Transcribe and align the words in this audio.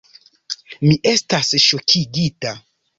Mi 0.87 0.95
estas 1.13 1.55
ŝokigita! 1.69 2.61